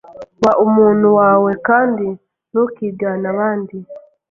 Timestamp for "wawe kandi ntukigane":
1.19-3.25